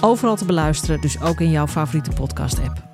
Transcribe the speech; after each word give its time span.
Overal 0.00 0.36
te 0.36 0.44
beluisteren, 0.44 1.00
dus 1.00 1.20
ook 1.20 1.40
in 1.40 1.50
jouw 1.50 1.66
favoriete 1.66 2.10
podcast-app. 2.10 2.84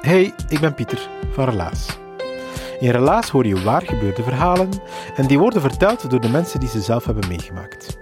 Hey, 0.00 0.34
ik 0.48 0.60
ben 0.60 0.74
Pieter 0.74 1.08
van 1.32 1.44
Relaas. 1.44 2.03
In 2.84 2.90
Relaas 2.90 3.28
hoor 3.28 3.46
je 3.46 3.62
waar 3.62 3.82
gebeurde 3.82 4.22
verhalen 4.22 4.68
en 5.16 5.26
die 5.26 5.38
worden 5.38 5.60
verteld 5.60 6.10
door 6.10 6.20
de 6.20 6.28
mensen 6.28 6.60
die 6.60 6.68
ze 6.68 6.80
zelf 6.80 7.04
hebben 7.04 7.28
meegemaakt. 7.28 7.98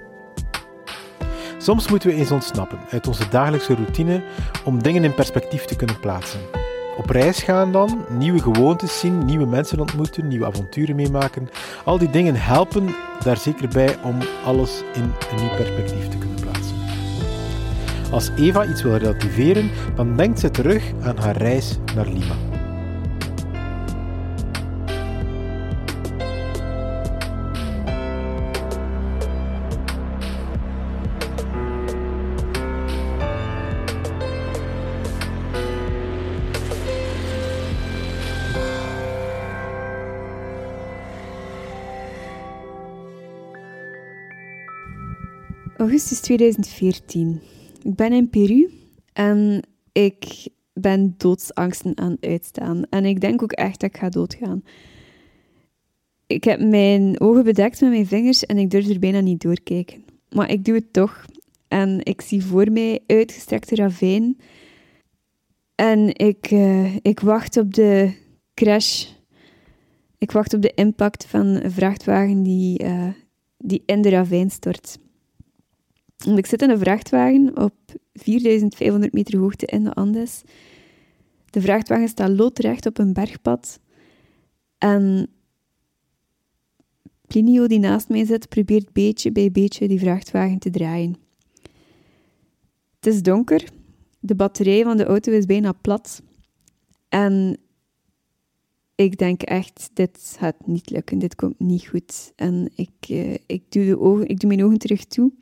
Soms 1.59 1.89
moeten 1.89 2.09
we 2.09 2.15
eens 2.15 2.31
ontsnappen 2.31 2.79
uit 2.91 3.07
onze 3.07 3.29
dagelijkse 3.29 3.75
routine 3.75 4.23
om 4.65 4.83
dingen 4.83 5.05
in 5.05 5.15
perspectief 5.15 5.65
te 5.65 5.77
kunnen 5.77 6.01
plaatsen. 6.01 6.41
Op 6.97 7.11
reis 7.11 7.43
gaan 7.43 7.73
dan, 7.73 8.05
nieuwe 8.09 8.39
gewoontes 8.39 9.01
zien, 9.01 9.25
nieuwe 9.25 9.47
mensen 9.47 9.81
ontmoeten, 9.81 10.29
nieuwe 10.29 10.47
avonturen 10.47 10.97
meemaken. 10.97 11.49
Al 11.85 11.99
die 11.99 12.11
dingen 12.11 12.35
helpen 12.35 12.95
daar 13.25 13.37
zeker 13.37 13.69
bij 13.69 13.97
om 14.03 14.19
alles 14.45 14.83
in 14.95 15.03
een 15.03 15.37
nieuw 15.37 15.57
perspectief 15.57 16.09
te 16.09 16.19
kunnen 16.19 16.41
plaatsen. 16.41 16.77
Als 18.11 18.31
Eva 18.37 18.65
iets 18.65 18.83
wil 18.83 18.97
relativeren, 18.97 19.71
dan 19.95 20.17
denkt 20.17 20.41
ze 20.41 20.51
terug 20.51 20.93
aan 21.03 21.19
haar 21.19 21.37
reis 21.37 21.79
naar 21.95 22.07
Lima. 22.07 22.52
Augustus 45.83 46.21
2014. 46.21 47.41
Ik 47.83 47.95
ben 47.95 48.13
in 48.13 48.31
Peru 48.31 48.71
en 49.13 49.63
ik 49.93 50.49
ben 50.73 51.15
doodsangsten 51.17 51.99
aan 51.99 52.11
het 52.11 52.25
uitstaan. 52.25 52.83
En 52.91 53.05
ik 53.05 53.21
denk 53.21 53.43
ook 53.43 53.53
echt 53.53 53.81
dat 53.81 53.91
ik 53.91 53.97
ga 53.97 54.09
doodgaan. 54.09 54.63
Ik 56.27 56.45
heb 56.45 56.61
mijn 56.61 57.21
ogen 57.21 57.45
bedekt 57.45 57.81
met 57.81 57.91
mijn 57.91 58.07
vingers 58.07 58.47
en 58.47 58.59
ik 58.59 58.71
durf 58.71 58.89
er 58.89 58.99
bijna 58.99 59.21
niet 59.21 59.43
doorkijken. 59.43 60.05
Maar 60.31 60.51
ik 60.51 60.65
doe 60.65 60.75
het 60.75 60.93
toch. 60.93 61.25
En 61.69 62.05
ik 62.05 62.21
zie 62.21 62.45
voor 62.45 62.71
mij 62.71 63.01
uitgestrekte 63.07 63.75
ravijn. 63.75 64.37
En 65.75 66.15
ik, 66.15 66.47
eh, 66.51 66.97
ik 66.97 67.21
wacht 67.21 67.57
op 67.57 67.75
de 67.75 68.13
crash. 68.55 69.07
Ik 70.19 70.31
wacht 70.31 70.55
op 70.55 70.63
de 70.63 70.75
impact 70.75 71.27
van 71.27 71.47
een 71.47 71.73
vrachtwagen 71.73 72.43
die, 72.43 72.85
uh, 72.85 73.09
die 73.59 73.83
in 73.87 74.03
de 74.03 74.09
ravijn 74.09 74.51
stort. 74.51 74.99
Ik 76.25 76.47
zit 76.47 76.63
in 76.63 76.71
een 76.71 76.79
vrachtwagen 76.79 77.57
op 77.57 77.75
4500 78.13 79.13
meter 79.13 79.39
hoogte 79.39 79.67
in 79.67 79.85
de 79.85 79.93
Andes. 79.93 80.43
De 81.51 81.61
vrachtwagen 81.61 82.09
staat 82.09 82.31
loodrecht 82.31 82.87
op 82.87 82.99
een 82.99 83.13
bergpad. 83.13 83.81
En 84.79 85.29
Plinio, 87.27 87.67
die 87.67 87.79
naast 87.79 88.09
mij 88.09 88.25
zit, 88.25 88.49
probeert 88.49 88.93
beetje 88.93 89.33
bij 89.33 89.51
beetje 89.51 89.89
die 89.89 89.99
vrachtwagen 89.99 90.59
te 90.59 90.71
draaien. 90.71 91.17
Het 92.97 93.07
is 93.15 93.23
donker. 93.23 93.69
De 94.21 94.35
batterij 94.35 94.83
van 94.83 94.97
de 94.97 95.05
auto 95.05 95.33
is 95.33 95.47
bijna 95.47 95.73
plat. 95.73 96.23
En 97.09 97.57
ik 98.95 99.19
denk 99.19 99.43
echt, 99.43 99.91
dit 99.93 100.37
gaat 100.39 100.67
niet 100.67 100.91
lukken. 100.91 101.19
Dit 101.19 101.35
komt 101.35 101.59
niet 101.59 101.87
goed. 101.87 102.33
En 102.37 102.71
ik, 102.75 103.09
uh, 103.09 103.35
ik, 103.47 103.63
doe, 103.69 103.85
de 103.85 104.01
ogen, 104.01 104.29
ik 104.29 104.41
doe 104.41 104.49
mijn 104.49 104.65
ogen 104.65 104.79
terug 104.79 105.05
toe. 105.05 105.33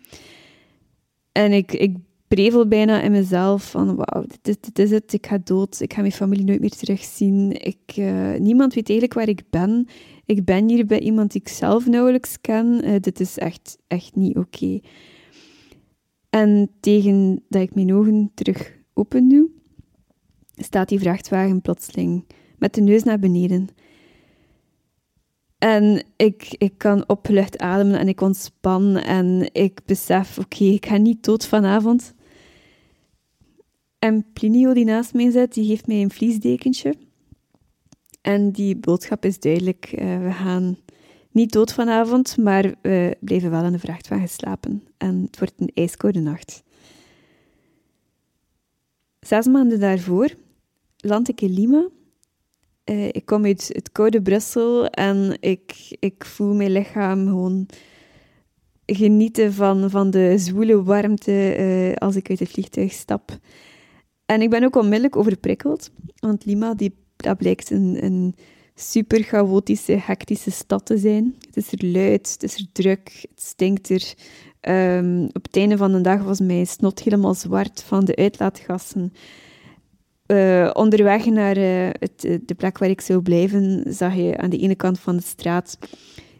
En 1.33 1.53
ik, 1.53 1.73
ik 1.73 1.97
prevel 2.29 2.69
bijna 2.69 3.01
in 3.01 3.11
mezelf 3.11 3.71
van 3.71 3.97
wauw, 3.97 4.25
dit, 4.43 4.65
dit, 4.65 4.79
is 4.79 4.91
het, 4.91 5.13
ik 5.13 5.27
ga 5.27 5.39
dood, 5.45 5.81
ik 5.81 5.93
ga 5.93 6.01
mijn 6.01 6.13
familie 6.13 6.45
nooit 6.45 6.61
meer 6.61 6.71
terugzien. 6.71 7.53
Ik, 7.53 7.97
uh, 7.97 8.35
niemand 8.35 8.75
weet 8.75 8.89
eigenlijk 8.89 9.19
waar 9.19 9.29
ik 9.29 9.43
ben. 9.51 9.87
Ik 10.25 10.45
ben 10.45 10.69
hier 10.69 10.87
bij 10.87 11.01
iemand 11.01 11.33
die 11.33 11.41
ik 11.41 11.49
zelf 11.49 11.87
nauwelijks 11.87 12.41
ken. 12.41 12.81
Uh, 12.85 12.95
dit 13.01 13.21
is 13.21 13.39
echt, 13.39 13.79
echt 13.87 14.15
niet 14.15 14.37
oké. 14.37 14.81
En 16.31 16.71
tegen 16.81 17.43
dat 17.49 17.63
ik 17.63 17.75
mijn 17.75 17.95
ogen 17.95 18.31
terug 18.35 18.79
open 18.95 19.29
doe, 19.29 19.49
staat 20.57 20.89
die 20.89 20.99
vrachtwagen 20.99 21.61
plotseling 21.61 22.25
met 22.59 22.75
de 22.75 22.81
neus 22.81 23.03
naar 23.03 23.19
beneden. 23.19 23.69
En 25.61 26.03
ik, 26.17 26.55
ik 26.59 26.79
kan 26.79 27.09
opgelucht 27.09 27.59
ademen 27.59 27.99
en 27.99 28.09
ik 28.09 28.21
ontspan 28.21 28.97
en 28.97 29.49
ik 29.53 29.81
besef, 29.85 30.39
oké, 30.39 30.65
ik 30.65 30.87
ga 30.87 30.97
niet 30.97 31.25
dood 31.25 31.47
vanavond. 31.47 32.15
En 33.99 34.27
Plinio, 34.33 34.73
die 34.73 34.85
naast 34.85 35.15
mij 35.15 35.31
zit, 35.31 35.55
die 35.55 35.67
geeft 35.67 35.87
mij 35.87 36.03
een 36.03 36.11
vliesdekentje. 36.11 36.95
En 38.21 38.51
die 38.51 38.77
boodschap 38.77 39.25
is 39.25 39.41
duidelijk, 39.41 39.93
uh, 39.95 40.19
we 40.19 40.33
gaan 40.33 40.79
niet 41.31 41.53
dood 41.53 41.73
vanavond, 41.73 42.37
maar 42.37 42.75
we 42.83 43.17
blijven 43.21 43.51
wel 43.51 43.65
in 43.65 43.73
de 43.73 43.79
vrachtwagen 43.79 44.29
slapen. 44.29 44.85
En 44.97 45.23
het 45.23 45.39
wordt 45.39 45.55
een 45.57 45.71
ijskoude 45.75 46.21
nacht. 46.21 46.63
Zes 49.21 49.47
maanden 49.47 49.81
daarvoor 49.81 50.35
land 50.97 51.29
ik 51.29 51.41
in 51.41 51.53
Lima 51.53 51.89
uh, 52.91 53.07
ik 53.07 53.23
kom 53.25 53.45
uit 53.45 53.71
het 53.73 53.93
koude 53.93 54.23
Brussel 54.23 54.87
en 54.87 55.37
ik, 55.41 55.97
ik 55.99 56.25
voel 56.25 56.55
mijn 56.55 56.73
lichaam 56.73 57.27
gewoon 57.27 57.67
genieten 58.87 59.53
van, 59.53 59.91
van 59.91 60.11
de 60.11 60.39
zwoele 60.39 60.83
warmte 60.83 61.57
uh, 61.59 61.95
als 61.95 62.17
ik 62.17 62.31
uit 62.31 62.39
het 62.39 62.51
vliegtuig 62.51 62.93
stap. 62.93 63.39
En 64.27 64.43
ik 64.43 64.51
ben 64.51 64.65
ook 64.65 64.77
onmiddellijk 64.77 65.17
overprikkeld, 65.17 65.91
want 66.19 66.45
Lima 66.45 66.75
die, 66.75 66.95
dat 67.17 67.37
blijkt 67.37 67.71
een, 67.71 68.05
een 68.05 68.35
super 68.75 69.23
chaotische, 69.23 69.93
hectische 69.93 70.51
stad 70.51 70.87
te 70.87 70.99
zijn. 70.99 71.35
Het 71.47 71.57
is 71.57 71.73
er 71.73 71.87
luid, 71.87 72.33
het 72.33 72.43
is 72.43 72.55
er 72.55 72.67
druk, 72.73 73.27
het 73.31 73.43
stinkt 73.43 73.89
er. 73.89 74.15
Um, 74.69 75.25
op 75.25 75.43
het 75.43 75.57
einde 75.57 75.77
van 75.77 75.93
de 75.93 76.01
dag 76.01 76.23
was 76.23 76.41
mijn 76.41 76.67
snot 76.67 77.03
helemaal 77.03 77.35
zwart 77.35 77.83
van 77.83 78.05
de 78.05 78.17
uitlaatgassen. 78.17 79.13
Uh, 80.31 80.71
onderweg 80.73 81.27
naar 81.27 81.59
uh, 81.59 81.89
het, 81.93 82.25
eh, 82.25 82.39
de 82.47 82.55
plek 82.55 82.79
waar 82.79 82.89
ik 82.89 83.01
zou 83.01 83.23
blijven, 83.23 83.85
zag 83.87 84.15
je 84.15 84.37
aan 84.37 84.51
de 84.51 84.59
ene 84.59 84.75
kant 84.75 84.99
van 84.99 85.17
de 85.17 85.23
straat 85.23 85.79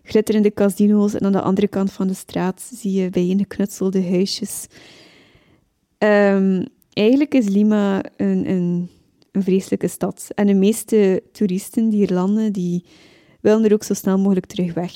glitterende 0.03 0.53
casino's 0.53 1.15
en 1.15 1.25
aan 1.25 1.33
de 1.33 1.41
andere 1.41 1.69
kant 1.69 1.93
van 1.93 2.07
de 2.07 2.15
straat 2.15 2.71
zie 2.75 2.93
je 2.93 3.11
bijeengeknutselde 3.11 4.09
huisjes. 4.09 4.67
Um, 5.99 6.67
eigenlijk 6.93 7.35
is 7.35 7.49
Lima 7.49 8.03
een, 8.17 8.51
een, 8.51 8.91
een, 9.33 9.43
vreselijke 9.43 9.89
stad. 9.89 10.29
En 10.35 10.47
de 10.47 10.55
meeste 10.55 11.23
toeristen 11.33 11.89
die 11.89 11.99
hier 11.99 12.15
landen, 12.15 12.53
die 12.53 12.85
willen 13.41 13.65
er 13.65 13.73
ook 13.73 13.85
zo 13.85 13.95
snel 13.95 14.19
mogelijk 14.19 14.47
terug 14.47 14.75
weg. 14.75 14.93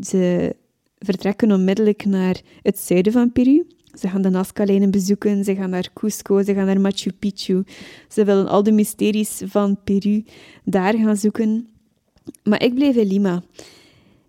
Ze 0.00 0.54
vertrekken 0.98 1.52
onmiddellijk 1.52 2.04
naar 2.04 2.40
het 2.62 2.78
zuiden 2.78 3.12
van 3.12 3.32
Peru, 3.32 3.66
ze 3.98 4.08
gaan 4.08 4.22
de 4.22 4.30
Nazca-lijnen 4.30 4.90
bezoeken, 4.90 5.44
ze 5.44 5.54
gaan 5.54 5.70
naar 5.70 5.90
Cusco, 5.94 6.42
ze 6.42 6.54
gaan 6.54 6.66
naar 6.66 6.80
Machu 6.80 7.12
Picchu. 7.12 7.64
Ze 8.08 8.24
willen 8.24 8.48
al 8.48 8.62
de 8.62 8.72
mysteries 8.72 9.42
van 9.44 9.78
Peru 9.84 10.24
daar 10.64 10.94
gaan 10.94 11.16
zoeken. 11.16 11.68
Maar 12.42 12.62
ik 12.62 12.74
blijf 12.74 12.96
in 12.96 13.06
Lima. 13.06 13.42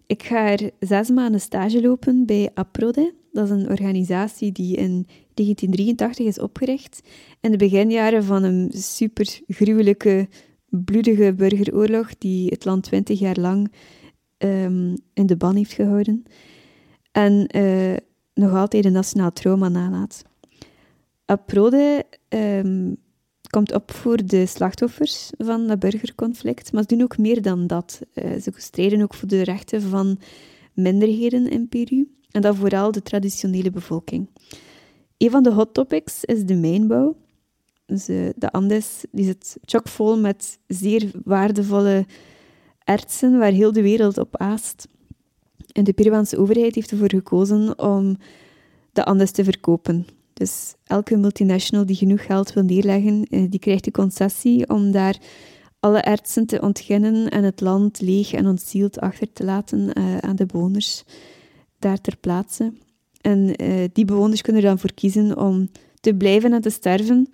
Ik 0.08 0.24
ga 0.24 0.52
er 0.52 0.72
zes 0.80 1.10
maanden 1.10 1.42
stage 1.42 1.82
lopen 1.82 2.26
bij 2.26 2.50
APRODE. 2.54 3.14
Dat 3.32 3.46
is 3.46 3.50
een 3.50 3.70
organisatie 3.70 4.52
die 4.52 4.76
in 4.76 5.08
1983 5.34 6.26
is 6.26 6.40
opgericht. 6.40 7.02
In 7.42 7.52
de 7.52 7.58
beginjaren 7.58 8.24
van 8.24 8.44
een 8.44 8.72
super 8.74 9.40
gruwelijke, 9.48 10.28
bloedige 10.70 11.34
burgeroorlog 11.34 12.18
die 12.18 12.50
het 12.50 12.66
land 12.66 12.84
twintig 12.84 13.20
jaar 13.20 13.38
lang 13.40 13.72
ehm, 14.38 14.96
in 15.14 15.26
de 15.26 15.36
ban 15.36 15.56
heeft 15.56 15.74
gehouden. 15.74 16.24
En 17.12 17.50
uh, 17.56 17.94
nog 18.36 18.54
altijd 18.54 18.86
een 18.86 18.92
nationaal 18.92 19.34
trauma 19.34 19.70
nalaat. 19.70 20.24
Aprode 21.26 22.06
um, 22.30 22.98
komt 23.50 23.74
op 23.74 23.92
voor 23.92 24.26
de 24.26 24.46
slachtoffers 24.46 25.30
van 25.38 25.68
dat 25.68 25.80
burgerconflict, 25.80 26.72
maar 26.72 26.82
ze 26.82 26.88
doen 26.88 27.02
ook 27.02 27.18
meer 27.18 27.42
dan 27.42 27.68
dat. 27.68 28.02
Uh, 28.14 28.42
ze 28.42 28.52
strijden 28.56 29.02
ook 29.02 29.14
voor 29.14 29.28
de 29.28 29.42
rechten 29.42 29.82
van 29.82 30.20
minderheden 30.74 31.50
in 31.50 31.68
Peru, 31.68 32.10
en 32.32 32.42
dat 32.42 32.56
vooral 32.56 32.92
de 32.92 33.02
traditionele 33.02 33.72
bevolking. 33.72 34.30
Een 35.18 35.30
van 35.30 35.44
de 35.44 35.52
hot 35.52 35.74
topics 35.74 36.24
is 36.24 36.46
de 36.46 36.56
mijnbouw. 36.56 37.16
Dus, 37.86 38.10
uh, 38.10 38.30
de 38.36 38.52
Andes 38.52 39.06
die 39.12 39.26
zit 39.26 39.58
chockvol 39.62 40.20
met 40.20 40.60
zeer 40.68 41.12
waardevolle 41.24 42.06
ertsen 42.84 43.38
waar 43.38 43.52
heel 43.52 43.72
de 43.72 43.82
wereld 43.82 44.18
op 44.18 44.38
aast. 44.38 44.88
En 45.76 45.84
de 45.84 45.94
Peruaanse 45.94 46.38
overheid 46.38 46.76
heeft 46.76 46.92
ervoor 46.92 47.10
gekozen 47.10 47.80
om 47.80 48.18
de 48.92 49.06
Andes 49.06 49.32
te 49.32 49.44
verkopen. 49.44 50.08
Dus 50.34 50.74
elke 50.84 51.18
multinational 51.18 51.86
die 51.86 51.96
genoeg 51.96 52.26
geld 52.26 52.54
wil 52.54 52.64
neerleggen, 52.64 53.28
eh, 53.30 53.44
die 53.50 53.60
krijgt 53.60 53.84
de 53.84 53.92
concessie 53.92 54.70
om 54.70 54.92
daar 54.92 55.18
alle 55.80 56.00
ertsen 56.00 56.46
te 56.46 56.62
ontginnen 56.62 57.30
en 57.30 57.44
het 57.44 57.62
land 57.62 58.02
leeg 58.02 58.34
en 58.34 58.48
ontzield 58.48 59.00
achter 59.00 59.34
te 59.34 59.44
laten 59.44 60.00
uh, 60.00 60.18
aan 60.18 60.36
de 60.36 60.46
bewoners 60.46 61.04
daar 61.80 62.02
ter 62.02 62.18
plaatse. 62.18 62.74
En 63.22 63.64
uh, 63.64 63.84
die 63.94 64.06
bewoners 64.06 64.42
kunnen 64.42 64.62
er 64.62 64.68
dan 64.68 64.80
voor 64.80 64.94
kiezen 64.94 65.38
om 65.38 65.70
te 66.00 66.16
blijven 66.16 66.54
en 66.54 66.62
te 66.62 66.70
sterven, 66.70 67.30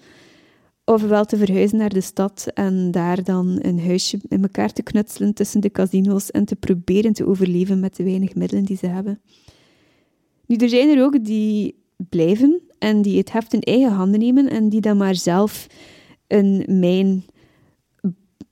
ofwel 0.86 1.26
te 1.26 1.38
verhuizen 1.38 1.78
naar 1.78 1.94
de 1.94 2.02
stad 2.02 2.48
en 2.54 2.92
daar 2.92 3.24
dan 3.24 3.60
een 3.62 3.80
huisje 3.80 4.20
in 4.28 4.42
elkaar 4.42 4.74
te 4.74 4.84
knutselen 4.84 5.34
tussen 5.34 5.62
de 5.62 5.72
casino's 5.72 6.32
en 6.32 6.46
te 6.46 6.56
proberen 6.56 7.14
te 7.14 7.28
overleven 7.28 7.80
met 7.80 7.96
de 7.96 8.04
weinig 8.04 8.36
middelen 8.36 8.66
die 8.66 8.78
ze 8.78 8.88
hebben. 8.88 9.22
Nu, 10.46 10.56
er 10.56 10.70
zijn 10.70 10.98
er 10.98 11.04
ook 11.04 11.26
die 11.26 11.76
blijven 12.10 12.62
en 12.80 13.02
die 13.02 13.18
het 13.18 13.32
heft 13.32 13.54
in 13.54 13.62
eigen 13.62 13.92
handen 13.92 14.20
nemen 14.20 14.50
en 14.50 14.70
die 14.70 14.82
dan 14.82 14.98
maar 14.98 15.16
zelf 15.16 15.68
een 16.28 16.66
mijn 16.68 17.26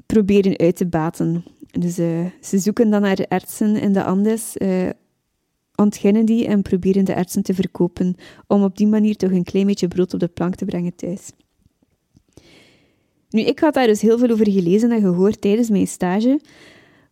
proberen 0.06 0.58
uit 0.58 0.76
te 0.76 0.88
baten. 0.88 1.44
Dus 1.72 2.00
uh, 2.00 2.26
ze 2.42 2.60
zoeken 2.60 2.90
dan 2.90 3.02
naar 3.02 3.26
artsen 3.28 3.76
in 3.76 3.94
de 3.94 4.04
Andes, 4.04 4.56
uh, 4.58 4.90
ontginnen 5.76 6.26
die 6.26 6.48
en 6.48 6.62
proberen 6.62 7.06
de 7.06 7.16
artsen 7.16 7.44
te 7.44 7.54
verkopen, 7.54 8.16
om 8.48 8.64
op 8.64 8.78
die 8.78 8.88
manier 8.88 9.16
toch 9.16 9.32
een 9.32 9.44
klein 9.44 9.66
beetje 9.66 9.88
brood 9.88 10.14
op 10.14 10.20
de 10.20 10.28
plank 10.28 10.56
te 10.56 10.66
brengen 10.66 10.96
thuis. 10.96 11.32
Nu, 13.30 13.42
ik 13.42 13.60
had 13.60 13.74
daar 13.74 13.88
dus 13.88 14.02
heel 14.02 14.18
veel 14.18 14.30
over 14.30 14.52
gelezen 14.52 14.92
en 14.92 15.02
gehoord 15.02 15.42
tijdens 15.42 15.70
mijn 15.70 15.88
stage, 15.88 16.40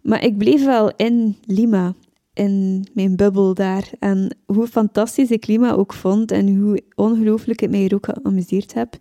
maar 0.02 0.24
ik 0.24 0.38
bleef 0.38 0.66
wel 0.66 0.92
in 0.96 1.36
Lima, 1.46 1.96
in 2.34 2.86
mijn 2.94 3.16
bubbel 3.16 3.54
daar. 3.54 3.90
En 4.00 4.38
hoe 4.46 4.68
fantastisch 4.68 5.32
ik 5.32 5.48
Lima 5.48 5.72
ook 5.72 5.94
vond 5.94 6.32
en 6.32 6.56
hoe 6.56 6.82
ongelooflijk 6.96 7.62
ik 7.62 7.70
mij 7.70 7.86
er 7.86 7.96
ook 7.96 8.10
geamuseerd 8.14 8.74
heb. 8.74 8.98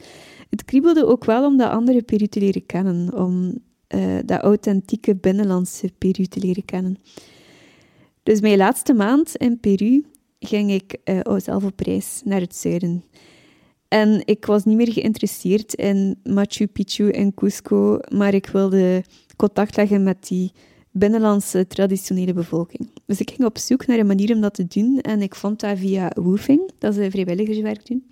Het 0.51 0.65
kriebelde 0.65 1.07
ook 1.07 1.25
wel 1.25 1.45
om 1.45 1.57
dat 1.57 1.71
andere 1.71 2.03
Peru 2.03 2.27
te 2.27 2.41
leren 2.41 2.67
kennen, 2.67 3.15
om 3.15 3.59
uh, 3.95 4.17
dat 4.25 4.41
authentieke 4.41 5.17
binnenlandse 5.17 5.91
Peru 5.99 6.25
te 6.25 6.41
leren 6.41 6.65
kennen. 6.65 6.97
Dus 8.23 8.41
mijn 8.41 8.57
laatste 8.57 8.95
maand 8.95 9.37
in 9.37 9.61
Peru 9.61 10.05
ging 10.39 10.71
ik 10.71 10.97
uh, 11.05 11.21
zelf 11.37 11.65
op 11.65 11.81
reis 11.81 12.21
naar 12.25 12.41
het 12.41 12.57
zuiden. 12.57 13.05
En 13.89 14.23
ik 14.25 14.47
was 14.47 14.65
niet 14.65 14.77
meer 14.77 14.93
geïnteresseerd 14.93 15.75
in 15.75 16.21
Machu 16.25 16.67
Picchu 16.67 17.11
en 17.11 17.35
Cusco, 17.35 17.99
maar 18.09 18.35
ik 18.35 18.47
wilde 18.47 19.05
contact 19.37 19.77
leggen 19.77 20.03
met 20.03 20.29
die 20.29 20.53
binnenlandse 20.91 21.67
traditionele 21.67 22.33
bevolking. 22.33 22.91
Dus 23.07 23.21
ik 23.21 23.31
ging 23.31 23.45
op 23.45 23.59
zoek 23.59 23.87
naar 23.87 23.99
een 23.99 24.07
manier 24.07 24.35
om 24.35 24.41
dat 24.41 24.55
te 24.55 24.67
doen 24.67 25.01
en 25.01 25.23
ik 25.23 25.35
vond 25.35 25.61
dat 25.61 25.79
via 25.79 26.11
Woofing, 26.15 26.71
dat 26.79 26.97
een 26.97 27.11
vrijwilligerswerk 27.11 27.87
doen. 27.87 28.11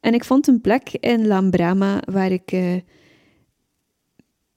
En 0.00 0.14
ik 0.14 0.24
vond 0.24 0.46
een 0.46 0.60
plek 0.60 0.90
in 1.00 1.26
Lambrama 1.26 2.02
waar 2.10 2.32
ik 2.32 2.52
uh, 2.52 2.74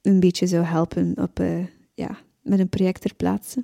een 0.02 0.20
beetje 0.20 0.48
zou 0.48 0.64
helpen 0.64 1.14
op, 1.18 1.40
uh, 1.40 1.66
ja, 1.94 2.18
met 2.42 2.60
een 2.60 2.70
project 2.70 3.02
ter 3.02 3.16
plaatse. 3.16 3.64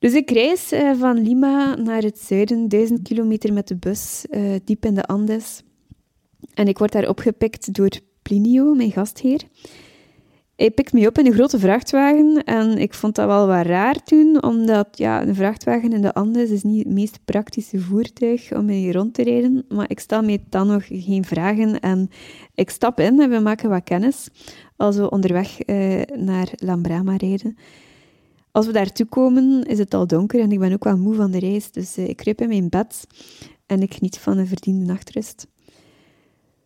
Dus 0.00 0.14
ik 0.14 0.30
reis 0.30 0.72
uh, 0.72 0.92
van 0.98 1.22
Lima 1.22 1.74
naar 1.74 2.02
het 2.02 2.18
zuiden, 2.18 2.68
duizend 2.68 3.02
kilometer 3.02 3.52
met 3.52 3.68
de 3.68 3.76
bus, 3.76 4.24
diep 4.64 4.84
in 4.84 4.94
de 4.94 5.04
Andes. 5.04 5.62
En 6.54 6.68
ik 6.68 6.78
word 6.78 6.92
daar 6.92 7.08
opgepikt 7.08 7.74
door 7.74 7.90
Plinio, 8.22 8.74
mijn 8.74 8.92
gastheer. 8.92 9.42
Hij 10.56 10.70
pikt 10.70 10.92
me 10.92 11.06
op 11.06 11.18
in 11.18 11.26
een 11.26 11.32
grote 11.32 11.58
vrachtwagen 11.58 12.44
en 12.44 12.78
ik 12.78 12.94
vond 12.94 13.14
dat 13.14 13.26
wel 13.26 13.46
wat 13.46 13.66
raar 13.66 14.02
toen, 14.02 14.42
omdat 14.42 14.88
ja, 14.92 15.22
een 15.22 15.34
vrachtwagen 15.34 15.92
in 15.92 16.00
de 16.00 16.14
Andes 16.14 16.50
is 16.50 16.62
niet 16.62 16.84
het 16.84 16.94
meest 16.94 17.18
praktische 17.24 17.80
voertuig 17.80 18.52
om 18.52 18.64
mee 18.64 18.92
rond 18.92 19.14
te 19.14 19.22
rijden. 19.22 19.64
Maar 19.68 19.90
ik 19.90 20.00
stel 20.00 20.22
me 20.22 20.40
dan 20.48 20.66
nog 20.66 20.84
geen 20.88 21.24
vragen 21.24 21.80
en 21.80 22.10
ik 22.54 22.70
stap 22.70 23.00
in 23.00 23.20
en 23.20 23.30
we 23.30 23.38
maken 23.38 23.68
wat 23.68 23.84
kennis 23.84 24.28
als 24.76 24.96
we 24.96 25.10
onderweg 25.10 25.68
uh, 25.68 26.02
naar 26.16 26.48
Lambrama 26.54 27.16
rijden. 27.16 27.56
Als 28.52 28.66
we 28.66 28.72
daartoe 28.72 29.06
komen 29.06 29.62
is 29.64 29.78
het 29.78 29.94
al 29.94 30.06
donker 30.06 30.40
en 30.40 30.52
ik 30.52 30.58
ben 30.58 30.72
ook 30.72 30.84
wel 30.84 30.96
moe 30.96 31.14
van 31.14 31.30
de 31.30 31.38
reis, 31.38 31.70
dus 31.70 31.98
uh, 31.98 32.08
ik 32.08 32.16
kruip 32.16 32.40
in 32.40 32.48
mijn 32.48 32.68
bed 32.68 33.06
en 33.66 33.82
ik 33.82 33.94
geniet 33.94 34.18
van 34.18 34.38
een 34.38 34.46
verdiende 34.46 34.84
nachtrust. 34.84 35.46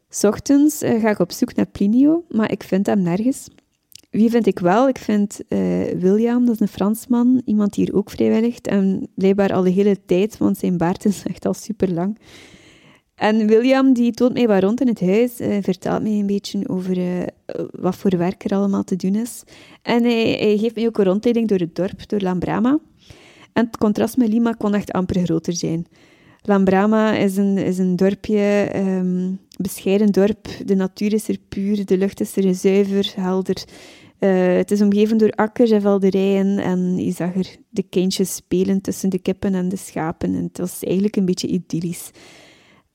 S 0.08 0.24
ochtends 0.24 0.82
uh, 0.82 1.00
ga 1.00 1.10
ik 1.10 1.18
op 1.18 1.32
zoek 1.32 1.54
naar 1.54 1.66
Plinio, 1.66 2.24
maar 2.28 2.50
ik 2.50 2.62
vind 2.62 2.86
hem 2.86 3.02
nergens. 3.02 3.48
Wie 4.10 4.30
vind 4.30 4.46
ik 4.46 4.58
wel? 4.58 4.88
Ik 4.88 4.98
vind 4.98 5.40
uh, 5.48 5.58
William, 5.98 6.44
dat 6.44 6.54
is 6.54 6.60
een 6.60 6.68
Fransman, 6.68 7.42
iemand 7.44 7.74
die 7.74 7.84
hier 7.84 7.94
ook 7.94 8.10
vrijwilligt. 8.10 8.66
En 8.66 9.08
blijkbaar 9.14 9.52
al 9.52 9.62
de 9.62 9.70
hele 9.70 10.04
tijd, 10.06 10.38
want 10.38 10.58
zijn 10.58 10.76
baard 10.76 11.04
is 11.04 11.22
echt 11.22 11.46
al 11.46 11.54
super 11.54 11.92
lang. 11.92 12.18
En 13.14 13.46
William 13.46 13.92
die 13.92 14.12
toont 14.12 14.32
mij 14.32 14.46
wat 14.46 14.62
rond 14.62 14.80
in 14.80 14.88
het 14.88 15.00
huis, 15.00 15.40
uh, 15.40 15.56
vertelt 15.60 16.02
mij 16.02 16.12
een 16.12 16.26
beetje 16.26 16.68
over 16.68 16.98
uh, 16.98 17.22
wat 17.70 17.96
voor 17.96 18.16
werk 18.16 18.44
er 18.44 18.56
allemaal 18.56 18.84
te 18.84 18.96
doen 18.96 19.14
is. 19.14 19.42
En 19.82 20.02
hij, 20.02 20.56
geeft 20.58 20.74
mij 20.74 20.86
ook 20.86 20.98
een 20.98 21.04
rondleiding 21.04 21.48
door 21.48 21.58
het 21.58 21.76
dorp, 21.76 22.08
door 22.08 22.20
Lambrama. 22.20 22.78
En 23.52 23.66
het 23.66 23.78
contrast 23.78 24.16
met 24.16 24.28
Lima 24.28 24.52
kon 24.52 24.74
echt 24.74 24.92
amper 24.92 25.24
groter 25.24 25.52
zijn. 25.52 25.86
Lambrama 26.42 27.12
is 27.12 27.36
een, 27.36 27.58
is 27.58 27.78
een 27.78 27.96
dorpje, 27.96 28.70
um, 28.76 29.38
bescheiden 29.56 30.12
dorp. 30.12 30.48
De 30.64 30.74
natuur 30.74 31.12
is 31.12 31.28
er 31.28 31.38
puur, 31.48 31.84
de 31.84 31.98
lucht 31.98 32.20
is 32.20 32.36
er 32.36 32.54
zuiver, 32.54 33.12
helder. 33.16 33.64
Uh, 34.18 34.56
het 34.56 34.70
is 34.70 34.82
omgeven 34.82 35.16
door 35.16 35.30
akkers 35.30 35.70
en 35.70 35.80
velderijen 35.80 36.58
en 36.58 36.96
je 36.96 37.12
zag 37.12 37.34
er 37.34 37.56
de 37.68 37.82
kindjes 37.82 38.34
spelen 38.34 38.80
tussen 38.80 39.10
de 39.10 39.18
kippen 39.18 39.54
en 39.54 39.68
de 39.68 39.76
schapen. 39.76 40.34
En 40.34 40.42
het 40.42 40.58
was 40.58 40.82
eigenlijk 40.82 41.16
een 41.16 41.24
beetje 41.24 41.48
idyllisch. 41.48 42.10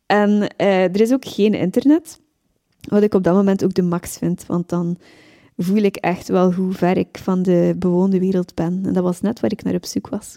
En 0.09 0.29
uh, 0.57 0.83
er 0.83 1.01
is 1.01 1.13
ook 1.13 1.25
geen 1.25 1.53
internet, 1.53 2.19
wat 2.81 3.03
ik 3.03 3.13
op 3.13 3.23
dat 3.23 3.33
moment 3.33 3.63
ook 3.63 3.73
de 3.73 3.81
max 3.81 4.17
vind, 4.17 4.45
want 4.45 4.69
dan 4.69 4.97
voel 5.57 5.81
ik 5.81 5.95
echt 5.95 6.27
wel 6.27 6.53
hoe 6.53 6.73
ver 6.73 6.97
ik 6.97 7.17
van 7.17 7.41
de 7.43 7.75
bewoonde 7.77 8.19
wereld 8.19 8.53
ben. 8.53 8.81
En 8.85 8.93
dat 8.93 9.03
was 9.03 9.21
net 9.21 9.39
waar 9.39 9.51
ik 9.51 9.63
naar 9.63 9.75
op 9.75 9.85
zoek 9.85 10.07
was. 10.07 10.35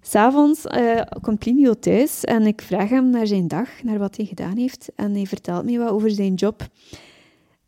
S'avonds 0.00 0.64
uh, 0.64 1.00
komt 1.20 1.38
Plinio 1.38 1.74
thuis 1.74 2.24
en 2.24 2.46
ik 2.46 2.62
vraag 2.62 2.88
hem 2.88 3.10
naar 3.10 3.26
zijn 3.26 3.48
dag, 3.48 3.82
naar 3.82 3.98
wat 3.98 4.16
hij 4.16 4.26
gedaan 4.26 4.56
heeft. 4.56 4.88
En 4.94 5.12
hij 5.12 5.26
vertelt 5.26 5.64
me 5.64 5.78
wat 5.78 5.90
over 5.90 6.10
zijn 6.10 6.34
job. 6.34 6.66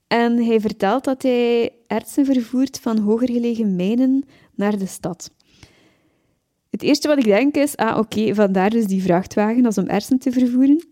En 0.07 0.45
hij 0.45 0.61
vertelt 0.61 1.05
dat 1.05 1.23
hij 1.23 1.73
ertsen 1.87 2.25
vervoert 2.25 2.81
van 2.81 2.99
hoger 2.99 3.31
gelegen 3.31 3.77
mijnen 3.77 4.25
naar 4.55 4.79
de 4.79 4.87
stad. 4.87 5.31
Het 6.81 6.89
eerste 6.89 7.09
wat 7.09 7.19
ik 7.19 7.25
denk 7.25 7.57
is, 7.57 7.77
ah 7.77 7.99
oké, 7.99 8.35
vandaar 8.35 8.71
dus 8.71 8.87
die 8.87 9.03
vrachtwagen, 9.03 9.67
als 9.67 9.79
om 9.79 9.87
ertsen 9.87 10.19
te 10.19 10.33
vervoeren. 10.33 10.85